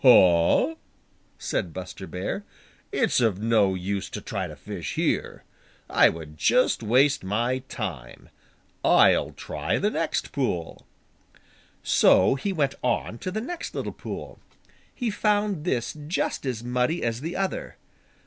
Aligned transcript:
"Huh!" 0.03 0.73
said 1.37 1.73
Buster 1.73 2.07
Bear. 2.07 2.43
"It's 2.91 3.21
of 3.21 3.37
no 3.39 3.75
use 3.75 4.09
to 4.09 4.19
try 4.19 4.47
to 4.47 4.55
fish 4.55 4.95
here. 4.95 5.43
I 5.91 6.09
would 6.09 6.39
just 6.39 6.81
waste 6.81 7.23
my 7.23 7.59
time. 7.69 8.29
I'll 8.83 9.29
try 9.29 9.77
the 9.77 9.91
next 9.91 10.31
pool." 10.31 10.87
So 11.83 12.33
he 12.33 12.51
went 12.51 12.73
on 12.81 13.19
to 13.19 13.29
the 13.29 13.41
next 13.41 13.75
little 13.75 13.93
pool. 13.93 14.39
He 14.91 15.11
found 15.11 15.65
this 15.65 15.93
just 16.07 16.47
as 16.47 16.63
muddy 16.63 17.03
as 17.03 17.21
the 17.21 17.35
other. 17.35 17.77